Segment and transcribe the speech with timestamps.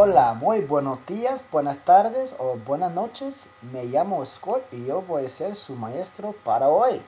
[0.00, 3.48] Hola, muy buenos días, buenas tardes o buenas noches.
[3.72, 7.02] Me llamo Scott y yo voy a ser su maestro para hoy.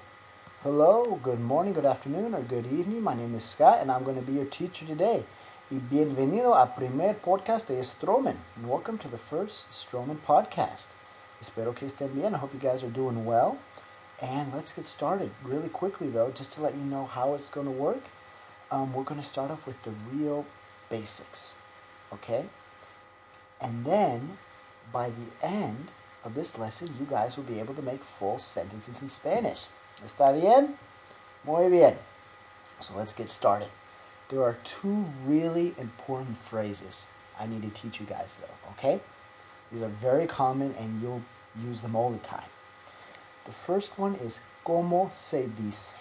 [0.65, 3.01] Hello, good morning, good afternoon, or good evening.
[3.01, 5.25] My name is Scott and I'm going to be your teacher today.
[5.71, 8.35] Y bienvenido a primer podcast de Stroman.
[8.67, 10.89] Welcome to the first Stroman podcast.
[11.41, 12.35] Espero que estén bien.
[12.35, 13.57] I hope you guys are doing well.
[14.21, 17.69] And let's get started really quickly though, just to let you know how it's going
[17.69, 18.03] to work.
[18.73, 20.45] Um, we're going to start off with the real
[20.89, 21.57] basics.
[22.13, 22.47] Okay?
[23.61, 24.39] And then
[24.93, 25.89] by the end
[26.25, 29.69] of this lesson, you guys will be able to make full sentences in Spanish.
[30.05, 30.75] ¿Está bien?
[31.45, 31.97] Muy bien.
[32.81, 33.69] So let's get started.
[34.29, 39.01] There are two really important phrases I need to teach you guys, though, okay?
[39.73, 41.23] These are very common and you'll
[41.61, 42.49] use them all the time.
[43.45, 45.97] The first one is ¿Cómo se dice?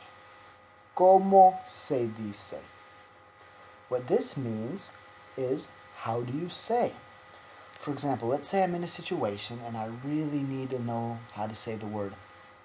[0.96, 2.60] ¿Cómo se dice?
[3.88, 4.92] What this means
[5.38, 6.92] is how do you say?
[7.80, 11.48] For example, let's say I'm in a situation and I really need to know how
[11.48, 12.12] to say the word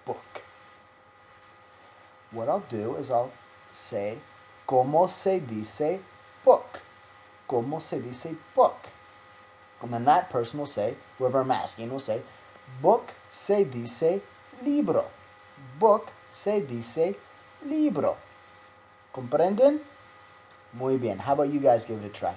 [0.04, 0.42] book.
[2.32, 3.30] What I'll do is I'll
[3.70, 4.18] say,
[4.66, 6.00] ¿Cómo se dice
[6.44, 6.80] book?
[7.48, 8.88] ¿Cómo se dice book?
[9.80, 12.22] And then that person will say, whoever I'm asking will say,
[12.82, 14.20] book se dice
[14.64, 15.04] libro.
[15.78, 17.14] Book se dice
[17.64, 18.16] libro.
[19.14, 19.78] ¿Comprenden?
[20.72, 21.18] Muy bien.
[21.18, 22.34] How about you guys give it a try?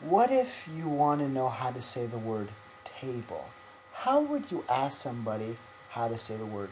[0.00, 2.48] What if you want to know how to say the word
[2.84, 3.50] table?
[3.92, 5.58] How would you ask somebody
[5.90, 6.70] how to say the word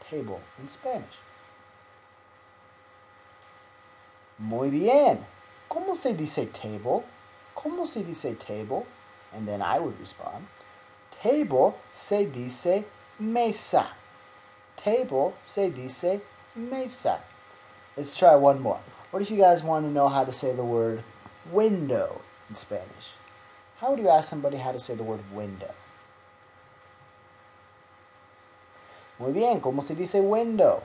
[0.00, 1.18] table in Spanish?
[4.40, 5.24] Muy bien.
[5.70, 7.04] ¿Cómo se dice table?
[7.56, 8.86] ¿Cómo se dice table?
[9.32, 10.46] And then I would respond,
[11.10, 12.84] table se dice
[13.20, 13.86] mesa.
[14.76, 16.20] Table se dice
[16.56, 17.20] mesa.
[17.96, 18.80] Let's try one more.
[19.12, 21.04] What if you guys want to know how to say the word
[21.50, 23.12] window in Spanish?
[23.78, 25.74] How would you ask somebody how to say the word window?
[29.18, 30.82] Muy bien, ¿cómo se dice window?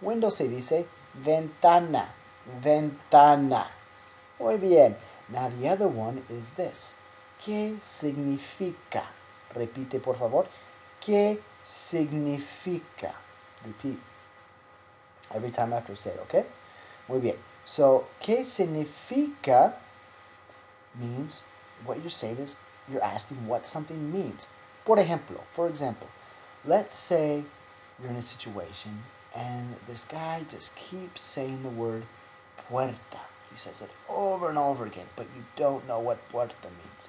[0.00, 2.08] Window se dice ventana.
[2.60, 3.66] Ventana.
[4.40, 4.96] Muy bien.
[5.28, 6.96] Now the other one is this.
[7.44, 9.04] ¿Qué significa?
[9.54, 10.46] Repite, por favor.
[11.00, 13.12] ¿Qué significa?
[13.64, 13.98] Repeat.
[15.34, 16.44] Every time after say it, okay?
[17.08, 17.36] Muy bien.
[17.64, 19.74] So, ¿qué significa?
[20.98, 21.44] Means
[21.84, 22.56] what you're saying is
[22.90, 24.48] you're asking what something means.
[24.84, 26.08] Por ejemplo, for example,
[26.64, 27.44] let's say
[28.00, 29.04] you're in a situation
[29.36, 32.02] and this guy just keeps saying the word
[32.56, 33.26] puerta.
[33.50, 37.08] He says it over and over again, but you don't know what puerta means.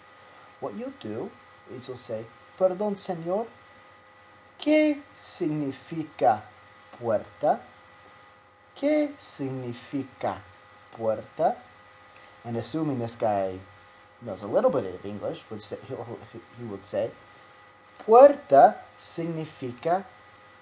[0.60, 1.30] What you'll do
[1.74, 2.26] is you'll say,
[2.58, 3.48] Perdón, señor,
[4.60, 6.44] ¿qué significa
[7.00, 7.62] puerta?
[8.76, 10.42] ¿Qué significa
[10.92, 11.58] puerta?
[12.46, 13.60] And assuming this guy
[14.26, 15.78] knows a little bit of English, would say,
[16.58, 17.12] he would say,
[18.00, 20.04] Puerta significa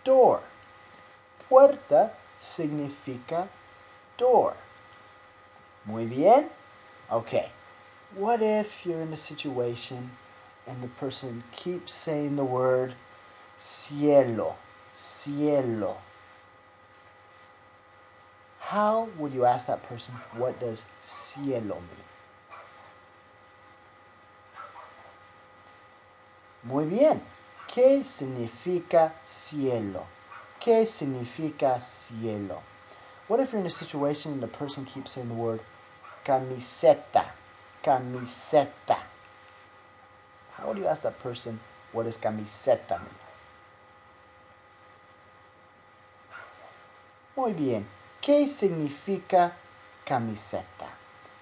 [0.03, 0.41] door.
[1.47, 3.47] Puerta significa
[4.17, 4.55] door.
[5.85, 6.49] Muy bien?
[7.11, 7.49] Okay.
[8.15, 10.11] What if you're in a situation
[10.67, 12.93] and the person keeps saying the word
[13.57, 14.55] cielo,
[14.93, 15.97] cielo?
[18.59, 22.10] How would you ask that person, what does cielo mean?
[26.63, 27.21] Muy bien.
[27.67, 30.05] ¿Qué significa cielo?
[30.59, 32.61] ¿Qué significa cielo?
[33.27, 35.61] What if you're in a situation and the person keeps saying the word
[36.25, 37.31] camiseta?
[37.83, 38.97] Camiseta.
[40.53, 41.59] How would you ask that person
[41.93, 43.21] what does camiseta mean?
[47.35, 47.87] Muy bien.
[48.21, 49.53] ¿Qué significa
[50.05, 50.89] camiseta?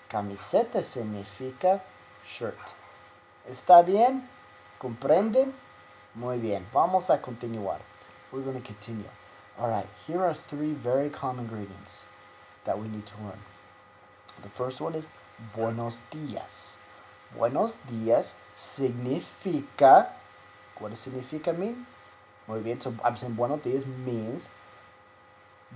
[0.07, 1.81] Camiseta significa
[2.23, 2.55] shirt.
[3.49, 4.29] ¿Está bien?
[4.79, 5.53] ¿Comprenden?
[6.15, 6.65] Muy bien.
[6.73, 7.79] Vamos a continuar.
[8.31, 9.09] We're going to continue.
[9.59, 9.85] All right.
[10.07, 12.07] Here are three very common ingredients
[12.63, 13.39] that we need to learn.
[14.41, 15.09] The first one is
[15.53, 16.77] buenos días.
[17.37, 20.07] Buenos días significa.
[20.79, 21.85] What does significa mean?
[22.47, 22.81] Muy bien.
[22.81, 24.47] So I'm saying buenos días means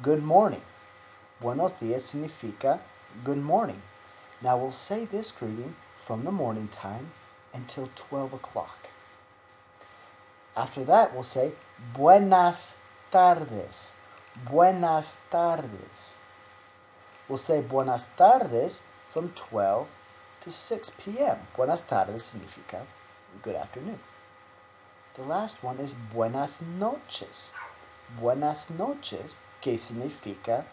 [0.01, 0.61] good morning.
[1.41, 2.79] Buenos días significa
[3.25, 3.81] good morning.
[4.41, 7.11] Now we'll say this greeting from the morning time
[7.53, 8.82] until 12 o'clock.
[10.55, 11.53] After that, we'll say
[11.93, 13.97] buenas tardes.
[14.49, 16.21] Buenas tardes.
[17.27, 19.89] We'll say buenas tardes from 12
[20.41, 21.37] to 6 p.m.
[21.55, 22.81] Buenas tardes significa
[23.41, 23.99] good afternoon.
[25.15, 27.53] The last one is buenas noches.
[28.19, 30.65] Buenas noches, que significa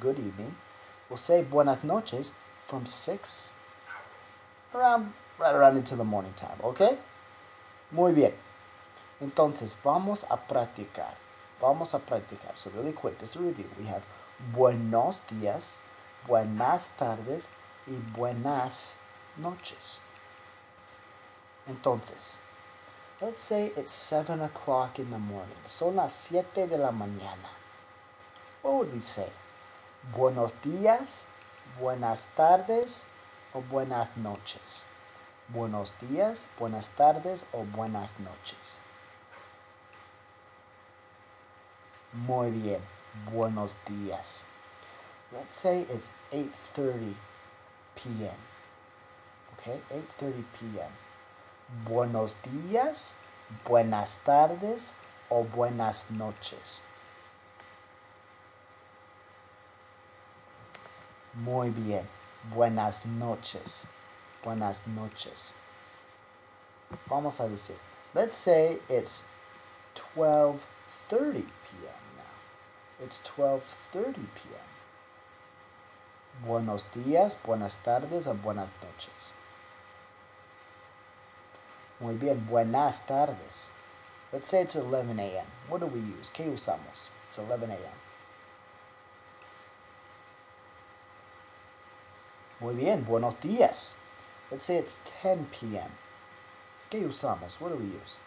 [0.00, 0.56] good evening.
[1.08, 2.32] We'll say buenas noches
[2.64, 3.52] from 6
[4.74, 6.98] around right around into the morning time, okay?
[7.90, 8.32] Muy bien.
[9.22, 11.14] Entonces, vamos a practicar.
[11.60, 12.52] Vamos a practicar.
[12.56, 14.02] So really quick, just to review, we have
[14.52, 15.76] buenos días,
[16.26, 17.48] buenas tardes
[17.86, 18.96] y buenas
[19.36, 20.00] noches.
[21.68, 22.40] Entonces,
[23.20, 25.54] let's say it's 7 o'clock in the morning.
[25.66, 27.48] Son las siete de la mañana.
[28.62, 29.30] What would we say?
[30.12, 31.26] Buenos días,
[31.80, 33.06] buenas tardes
[33.54, 34.86] o buenas noches.
[35.48, 38.81] Buenos días, buenas tardes o buenas noches.
[42.12, 42.80] Muy bien.
[43.32, 44.46] Buenos días.
[45.32, 47.14] Let's say it's 8:30
[47.94, 48.36] p.m.
[49.54, 49.80] Okay?
[50.20, 50.92] 8:30 p.m.
[51.86, 53.14] Buenos días,
[53.64, 54.96] buenas tardes
[55.30, 56.82] o buenas noches.
[61.34, 62.06] Muy bien.
[62.54, 63.86] Buenas noches.
[64.44, 65.54] Buenas noches.
[67.06, 67.76] Vamos a decir.
[68.12, 69.24] Let's say it's
[70.14, 70.58] 12:30
[71.32, 72.01] p.m.
[73.02, 74.68] It's 12:30 p.m.
[76.46, 79.32] Buenos días, buenas tardes o buenas noches.
[81.98, 83.72] Muy bien, buenas tardes.
[84.32, 85.46] Let's say it's 11 a.m.
[85.68, 86.30] What do we use?
[86.30, 87.10] ¿Qué usamos?
[87.26, 87.98] It's 11 a.m.
[92.60, 93.96] Muy bien, buenos días.
[94.48, 95.90] Let's say it's 10 p.m.
[96.88, 97.60] ¿Qué usamos?
[97.60, 98.18] What do we use?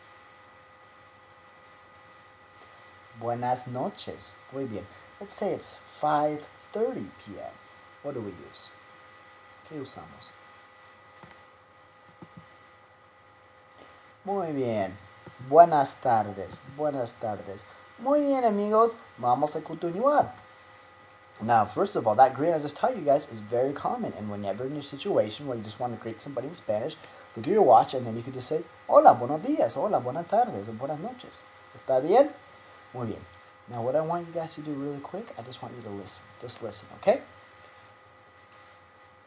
[3.19, 4.33] Buenas noches.
[4.51, 4.85] Muy bien.
[5.19, 7.51] Let's say it's 5.30 p.m.
[8.03, 8.71] What do we use?
[9.69, 10.31] ¿Qué usamos?
[14.25, 14.97] Muy bien.
[15.49, 16.61] Buenas tardes.
[16.75, 17.65] Buenas tardes.
[17.99, 18.95] Muy bien, amigos.
[19.17, 20.33] Vamos a continuar.
[21.41, 24.13] Now, first of all, that greeting I just taught you guys is very common.
[24.17, 26.95] And whenever in a situation where you just want to greet somebody in Spanish,
[27.35, 30.27] look at your watch and then you could just say, Hola, buenos días, hola, buenas
[30.27, 31.41] tardes, buenas noches.
[31.75, 32.29] ¿Está bien?
[32.95, 33.19] Muy bien.
[33.67, 35.89] Now, what I want you guys to do really quick, I just want you to
[35.89, 36.23] listen.
[36.39, 37.19] Just listen, okay?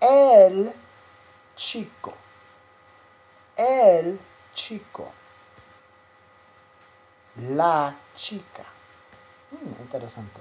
[0.00, 0.73] El
[1.55, 2.15] chico.
[3.59, 4.19] El
[4.55, 5.12] chico.
[7.37, 8.65] La chica.
[9.50, 10.41] Hmm, interesante.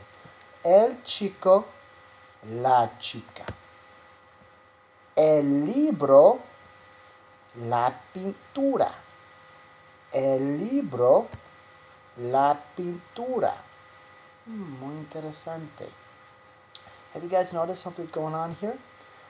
[0.63, 1.65] El chico,
[2.49, 3.45] la chica.
[5.17, 6.39] El libro,
[7.55, 8.89] la pintura.
[10.13, 11.27] El libro,
[12.17, 13.53] la pintura.
[14.45, 15.87] Hmm, muy interesante.
[17.13, 18.77] Have you guys noticed something's going on here?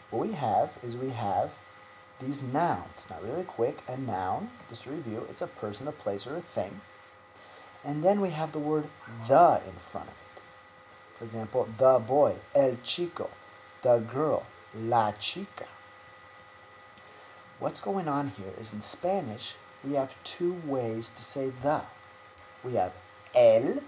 [0.09, 1.55] What we have is we have
[2.19, 3.07] these nouns.
[3.09, 6.41] Now, really quick, a noun, just to review, it's a person, a place, or a
[6.41, 6.81] thing.
[7.83, 8.85] And then we have the word
[9.27, 10.41] the in front of it.
[11.15, 13.29] For example, the boy, el chico,
[13.81, 14.45] the girl,
[14.75, 15.67] la chica.
[17.59, 21.81] What's going on here is in Spanish, we have two ways to say the.
[22.67, 22.93] We have
[23.33, 23.79] el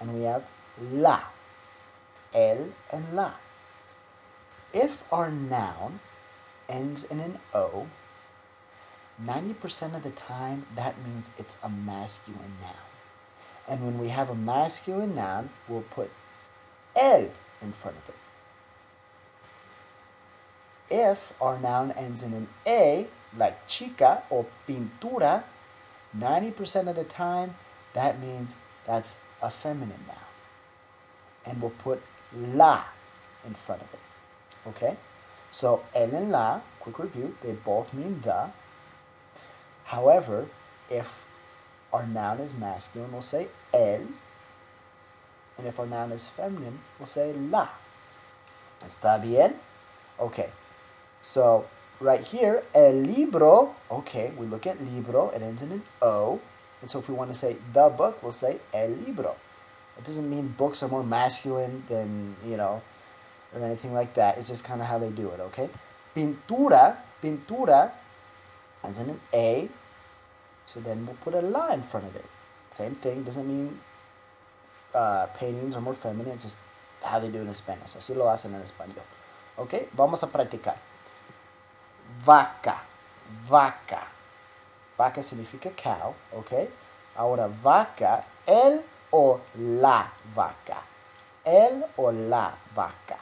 [0.00, 0.44] and we have
[0.80, 1.20] la.
[2.34, 3.34] El and la.
[4.74, 6.00] If our noun
[6.68, 7.86] ends in an O,
[9.24, 12.72] 90% of the time that means it's a masculine noun.
[13.68, 16.10] And when we have a masculine noun, we'll put
[16.96, 17.30] el
[17.62, 18.14] in front of it.
[20.90, 25.44] If our noun ends in an A, like chica or pintura,
[26.16, 27.54] 90% of the time
[27.96, 30.16] that means that's a feminine noun.
[31.46, 32.02] And we'll put
[32.34, 32.84] la
[33.44, 34.68] in front of it.
[34.68, 34.96] Okay?
[35.50, 38.50] So el and la, quick review, they both mean the.
[39.84, 40.46] However,
[40.90, 41.24] if
[41.92, 44.06] our noun is masculine, we'll say el.
[45.56, 47.68] And if our noun is feminine, we'll say la.
[48.84, 49.54] ¿Está bien?
[50.20, 50.50] Okay.
[51.22, 51.66] So
[51.98, 56.40] right here, el libro, okay, we look at libro, it ends in an O.
[56.86, 59.34] And so if we want to say the book, we'll say el libro.
[59.98, 62.80] It doesn't mean books are more masculine than, you know,
[63.52, 64.38] or anything like that.
[64.38, 65.68] It's just kind of how they do it, okay?
[66.14, 67.90] Pintura, pintura,
[68.84, 69.68] ends in an A.
[70.66, 72.24] So then we'll put a la in front of it.
[72.70, 73.80] Same thing, doesn't mean
[74.94, 76.58] uh, paintings are more feminine, it's just
[77.02, 77.96] how they do it in Spanish.
[77.96, 79.02] Así lo hacen en español.
[79.56, 80.76] Ok, vamos a practicar.
[82.24, 82.80] Vaca,
[83.48, 84.15] vaca.
[84.96, 86.52] Vaca significa cow, ok.
[87.16, 90.82] Ahora, vaca, el o la vaca.
[91.44, 93.18] El o la vaca.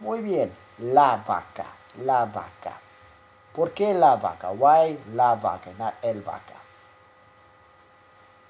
[0.00, 1.66] Muy bien, la vaca,
[2.04, 2.80] la vaca.
[3.52, 4.50] ¿Por qué la vaca?
[4.50, 6.54] Why la vaca, not el vaca?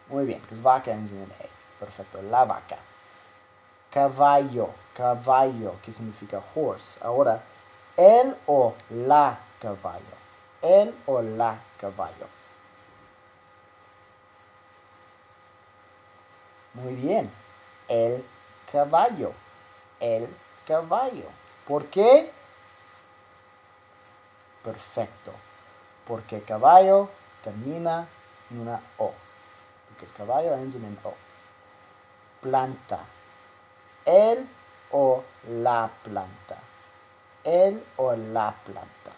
[0.08, 1.46] Muy bien, because vaca ends in an A.
[1.78, 2.78] Perfecto, la vaca.
[3.90, 6.98] Caballo, caballo, que significa horse.
[7.02, 7.42] Ahora,
[7.96, 10.16] El o la caballo.
[10.62, 12.26] El o la caballo.
[16.74, 17.30] Muy bien.
[17.88, 18.24] El
[18.70, 19.32] caballo.
[20.00, 20.28] El
[20.66, 21.26] caballo.
[21.66, 22.30] ¿Por qué?
[24.62, 25.32] Perfecto.
[26.06, 27.08] Porque caballo
[27.42, 28.06] termina
[28.50, 29.12] en una O.
[29.90, 31.14] Because caballo ends an O.
[32.40, 33.00] Planta.
[34.04, 34.46] El
[34.92, 36.58] o la planta.
[37.44, 39.15] El o la planta.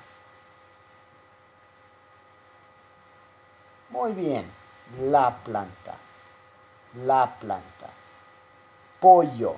[3.91, 4.51] Muy bien.
[5.01, 5.97] La planta.
[7.05, 7.91] La planta.
[9.01, 9.57] Pollo.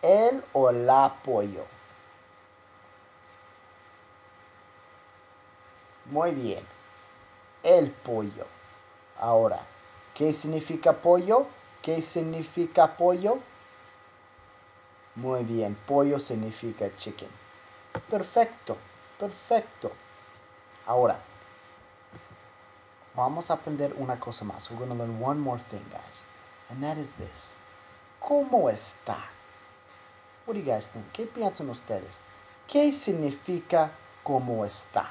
[0.00, 1.64] El o la pollo.
[6.06, 6.66] Muy bien.
[7.62, 8.46] El pollo.
[9.18, 9.60] Ahora,
[10.14, 11.46] ¿qué significa pollo?
[11.80, 13.38] ¿Qué significa pollo?
[15.14, 17.28] Muy bien, pollo significa chicken.
[18.08, 18.76] Perfecto,
[19.18, 19.92] perfecto.
[20.86, 21.18] Ahora,
[23.14, 24.70] vamos a aprender una cosa más.
[24.70, 26.24] We're going to learn one more thing, guys.
[26.70, 27.56] And that is this.
[28.20, 29.18] ¿Cómo está?
[30.44, 31.04] What do you guys think?
[31.12, 32.18] ¿Qué piensan ustedes?
[32.66, 33.90] ¿Qué significa
[34.24, 35.10] cómo está?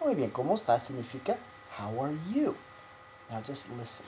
[0.00, 0.78] Muy bien, ¿cómo está?
[0.78, 1.38] Significa
[1.78, 2.56] how are you?
[3.30, 4.06] Now just listen.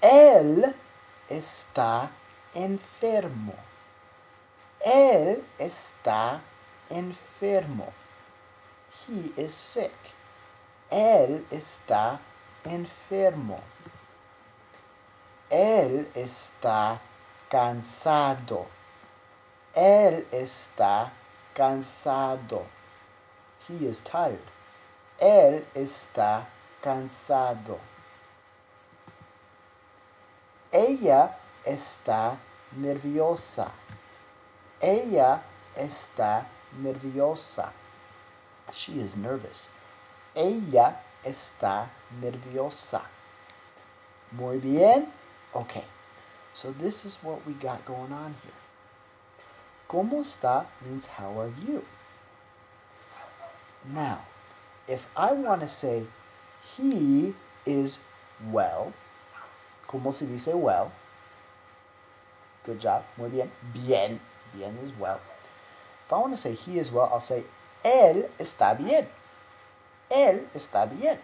[0.00, 0.74] Él
[1.28, 2.10] está
[2.54, 3.54] enfermo.
[4.84, 6.40] Él está
[6.88, 7.92] enfermo.
[9.04, 9.92] He is sick.
[10.90, 12.18] Él está
[12.64, 13.58] enfermo.
[15.50, 17.00] Él está
[17.48, 18.66] cansado.
[19.74, 21.12] Él está
[21.54, 22.66] cansado.
[23.68, 24.38] He is tired.
[25.20, 26.46] Él está
[26.82, 27.78] cansado.
[30.72, 32.38] Ella está
[32.76, 33.72] nerviosa.
[34.80, 35.42] Ella
[35.74, 36.46] está
[36.78, 37.72] nerviosa.
[38.72, 39.70] She is nervous.
[40.34, 41.88] Ella está
[42.20, 43.02] nerviosa.
[44.32, 45.06] Muy bien.
[45.54, 45.84] Okay.
[46.52, 48.54] So this is what we got going on here.
[49.88, 51.84] ¿Cómo está means how are you?
[53.84, 54.20] Now,
[54.88, 56.06] if I want to say
[56.76, 58.04] he is
[58.50, 58.92] well,
[59.88, 60.92] ¿cómo se dice well?
[62.64, 63.04] Good job.
[63.16, 63.50] Muy bien.
[63.72, 64.18] Bien.
[64.54, 65.20] Bien is well.
[66.06, 67.44] If I want to say he is well, I'll say
[67.86, 69.08] él está bien.
[70.10, 71.20] Él está bien.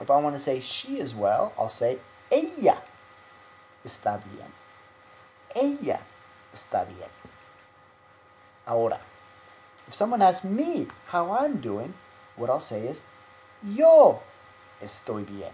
[0.00, 1.98] If I want to say she is well, I'll say
[2.30, 2.76] ella
[3.84, 4.50] está bien.
[5.54, 6.00] Ella
[6.52, 7.08] está bien.
[8.66, 8.98] Ahora,
[9.86, 11.94] if someone asks me how I'm doing,
[12.36, 13.02] what I'll say is
[13.62, 14.20] yo
[14.80, 15.52] estoy bien.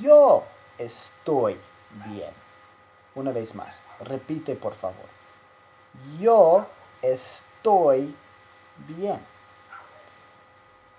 [0.00, 0.44] Yo
[0.78, 1.56] estoy
[2.06, 2.32] bien.
[3.14, 5.08] Una vez más, repite por favor.
[6.20, 6.66] Yo
[7.02, 8.12] estoy
[8.86, 9.20] bien.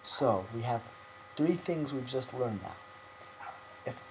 [0.03, 0.81] So we have
[1.35, 2.75] three things we've just learned now.
[3.85, 4.01] If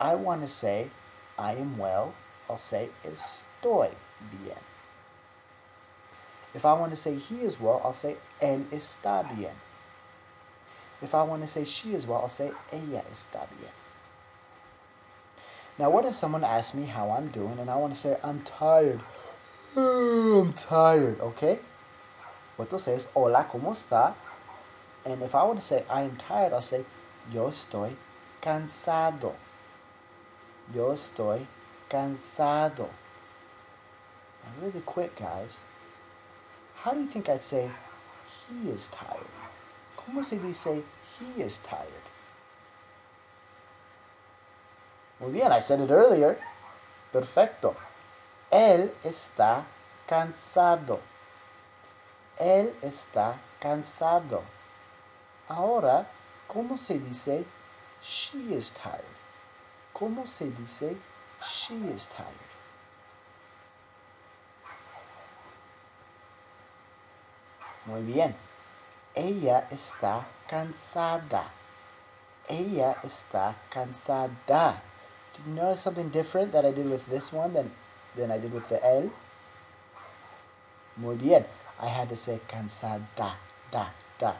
[0.00, 0.90] I want to say
[1.38, 2.14] I am well,
[2.48, 3.94] I'll say estoy
[4.30, 4.58] bien.
[6.54, 9.54] If I want to say he is well, I'll say él está bien.
[11.00, 13.72] If I want to say she is well, I'll say ella está bien.
[15.78, 18.40] Now, what if someone asks me how I'm doing and I want to say I'm
[18.42, 19.00] tired?
[19.76, 21.60] I'm tired, okay?
[22.56, 24.14] What they'll say is, hola, ¿cómo está?
[25.04, 26.84] And if I want to say I am tired, I'll say,
[27.32, 27.94] yo estoy
[28.42, 29.34] cansado.
[30.74, 31.46] Yo estoy
[31.88, 32.88] cansado.
[34.44, 35.64] And really quick, guys.
[36.76, 37.70] How do you think I'd say
[38.50, 39.26] he is tired?
[39.96, 40.82] ¿Cómo se dice
[41.18, 41.86] he is tired?
[45.20, 46.38] Muy bien, I said it earlier.
[47.12, 47.76] Perfecto.
[48.50, 49.64] Él está
[50.06, 51.00] cansado.
[52.38, 54.42] Él está cansado.
[55.48, 56.06] Ahora,
[56.46, 57.44] ¿cómo se dice
[58.02, 59.04] she is tired?
[59.92, 60.96] ¿Cómo se dice
[61.42, 62.48] she is tired?
[67.86, 68.34] Muy bien.
[69.14, 71.44] Ella está cansada.
[72.48, 74.80] Ella está cansada.
[75.34, 77.52] Did you notice something different that I did with this one
[78.18, 79.10] than I did with the L?
[80.96, 81.44] Muy bien.
[81.80, 83.34] I had to say cansada,
[83.70, 83.86] da,
[84.18, 84.34] da.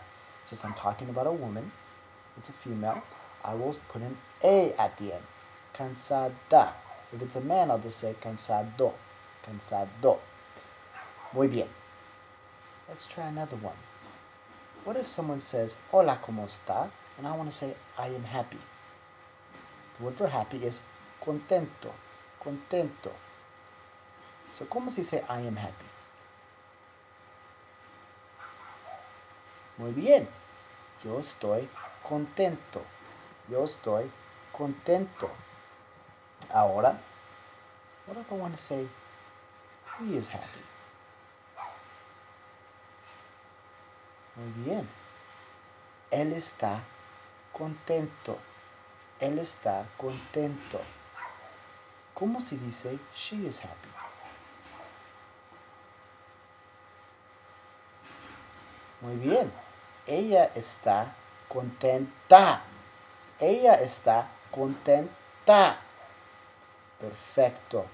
[0.45, 1.71] Since I'm talking about a woman,
[2.37, 3.03] it's a female,
[3.45, 5.23] I will put an A at the end.
[5.73, 6.73] Cansada.
[7.13, 8.93] If it's a man, I'll just say cansado.
[9.47, 10.19] Cansado.
[11.33, 11.69] Muy bien.
[12.89, 13.77] Let's try another one.
[14.85, 16.91] What if someone says, Hola, ¿cómo está?
[17.19, 18.59] And I want to say, I am happy.
[19.99, 20.83] The word for happy is
[21.23, 21.93] contento.
[22.43, 23.13] Contento.
[24.59, 25.85] So, ¿cómo se dice I am happy?
[29.77, 30.29] Muy bien.
[31.05, 31.69] Yo estoy
[32.03, 32.83] contento.
[33.49, 34.11] Yo estoy
[34.51, 35.31] contento.
[36.53, 36.99] Ahora,
[38.07, 38.89] what if I want to say
[40.01, 40.65] he is happy?
[44.35, 44.89] Muy bien.
[46.11, 46.81] Él está
[47.53, 48.39] contento.
[49.21, 50.81] Él está contento.
[52.13, 53.98] ¿Cómo se dice she is happy?
[59.01, 59.53] Muy bien.
[60.07, 61.15] Ella está
[61.49, 62.63] contenta.
[63.39, 65.77] Ella está contenta.
[67.01, 67.87] Perfecto.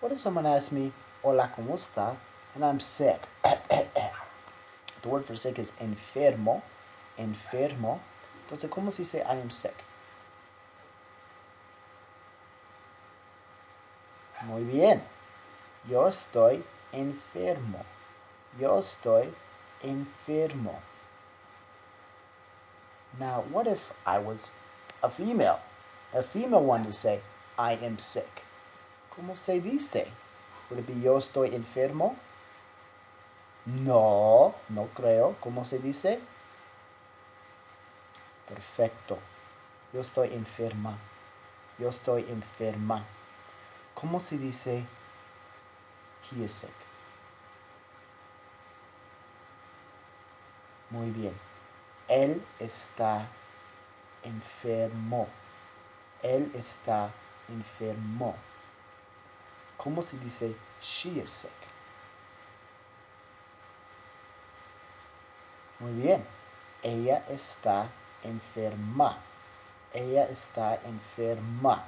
[0.00, 2.16] What if someone asks me, hola, ¿cómo está?
[2.54, 3.20] And I'm sick.
[5.02, 6.62] the word for sick is enfermo.
[7.16, 8.00] Enfermo.
[8.44, 9.74] Entonces, ¿cómo se dice I am sick?
[14.42, 15.02] Muy bien.
[15.88, 17.84] Yo estoy enfermo.
[18.58, 19.32] Yo estoy
[19.82, 20.74] enfermo.
[23.18, 24.54] Now, what if I was
[25.02, 25.60] a female?
[26.14, 27.20] A female wanted to say,
[27.58, 28.44] I am sick.
[29.10, 30.08] ¿Cómo se dice?
[30.68, 32.16] Would it be yo estoy enfermo?
[33.66, 35.36] No, no creo.
[35.40, 36.20] ¿Cómo se dice?
[38.48, 39.18] Perfecto.
[39.92, 40.96] Yo estoy enferma.
[41.78, 43.04] Yo estoy enferma.
[43.94, 44.84] ¿Cómo se dice
[46.30, 46.79] he is sick?
[50.90, 51.34] Muy bien.
[52.08, 53.26] Él está
[54.24, 55.28] enfermo.
[56.22, 57.10] Él está
[57.48, 58.34] enfermo.
[59.76, 61.50] ¿Cómo se dice she is sick?
[65.78, 66.24] Muy bien.
[66.82, 67.88] Ella está
[68.22, 69.16] enferma.
[69.94, 71.84] Ella está enferma.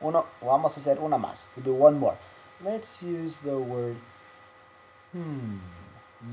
[0.00, 1.46] Uno, vamos a hacer una más.
[1.56, 2.16] We'll do one more.
[2.64, 3.96] Let's use the word
[5.12, 5.58] hmm,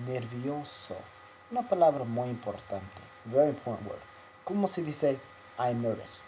[0.08, 0.96] nervioso.
[1.50, 2.98] Una palabra muy importante.
[3.26, 4.00] Very important word.
[4.44, 5.20] ¿Cómo se dice
[5.58, 6.26] I'm nervous?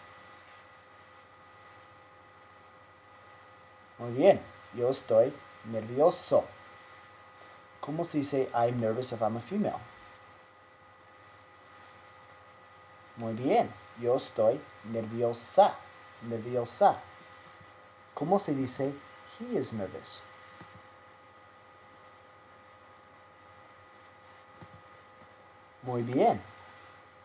[3.98, 4.40] Muy bien.
[4.74, 5.32] Yo estoy
[5.70, 6.44] nervioso.
[7.80, 9.78] ¿Cómo se dice I'm nervous if I'm a female?
[13.16, 13.70] Muy bien.
[14.00, 15.74] Yo estoy nerviosa.
[16.22, 16.98] Nerviosa.
[18.14, 18.94] ¿Cómo se dice
[19.38, 20.22] he is nervous?
[25.90, 26.40] Muy bien.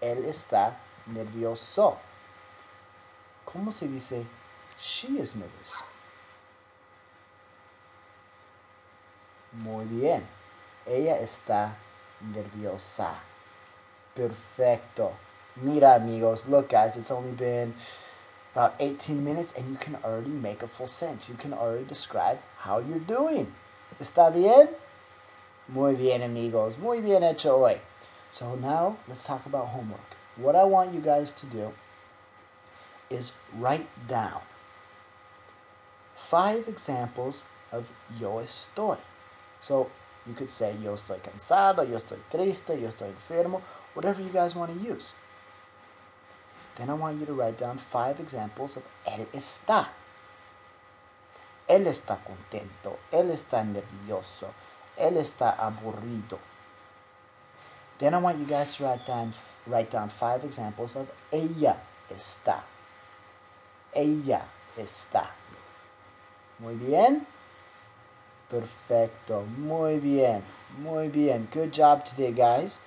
[0.01, 0.75] Él está
[1.05, 1.97] nervioso.
[3.45, 4.25] ¿Cómo se dice
[4.79, 5.83] she is nervous?
[9.51, 10.25] Muy bien.
[10.87, 11.75] Ella está
[12.33, 13.11] nerviosa.
[14.15, 15.11] Perfecto.
[15.57, 17.71] Mira amigos, look guys, it's only been
[18.55, 21.29] about 18 minutes and you can already make a full sentence.
[21.29, 23.53] You can already describe how you're doing.
[23.99, 24.69] ¿Está bien?
[25.67, 27.79] Muy bien amigos, muy bien hecho hoy.
[28.35, 30.11] So now let's talk about homework.
[30.35, 31.71] What I want you guys to do
[33.09, 34.41] is write down
[36.15, 38.97] five examples of yo estoy.
[39.61, 39.89] So
[40.27, 43.61] you could say yo estoy cansado, yo estoy triste, yo estoy enfermo,
[43.93, 45.13] whatever you guys want to use.
[46.75, 49.87] Then I want you to write down five examples of él está.
[51.69, 54.49] Él está contento, él está nervioso,
[54.97, 56.37] él está aburrido.
[57.99, 59.33] Then I want you guys to write down,
[59.65, 61.77] write down five examples of ella
[62.09, 62.61] está.
[63.93, 64.41] Ella
[64.77, 65.27] está.
[66.59, 67.25] Muy bien.
[68.49, 69.45] Perfecto.
[69.57, 70.43] Muy bien.
[70.77, 71.47] Muy bien.
[71.51, 72.81] Good job today, guys.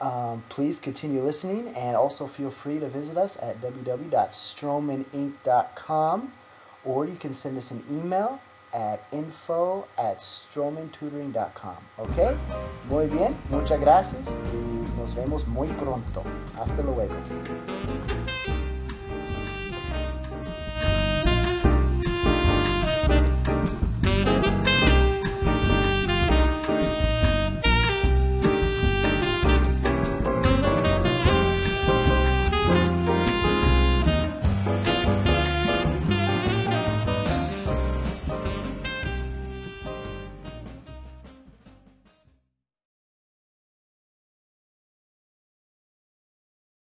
[0.00, 6.32] Um, please continue listening and also feel free to visit us at www.stromaninc.com
[6.84, 8.40] or you can send us an email
[8.74, 11.76] at info at stromantutoring.com.
[11.98, 12.36] ¿Ok?
[12.88, 16.22] Muy bien, muchas gracias y nos vemos muy pronto.
[16.58, 17.14] Hasta luego.